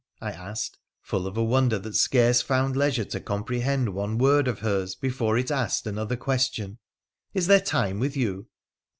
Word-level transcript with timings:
'I 0.19 0.31
asked, 0.31 0.79
full 1.03 1.27
of 1.27 1.37
a 1.37 1.43
wonder 1.43 1.77
that 1.77 1.95
scarce 1.95 2.41
found 2.41 2.75
leisure 2.75 3.05
to 3.05 3.19
comprehend 3.19 3.89
one 3.89 4.17
word 4.17 4.47
of 4.47 4.61
hers 4.61 4.95
before 4.95 5.37
it 5.37 5.51
asked 5.51 5.85
another 5.85 6.17
question.' 6.17 6.79
Is 7.35 7.45
there 7.45 7.59
time 7.61 7.99
with 7.99 8.17
you 8.17 8.47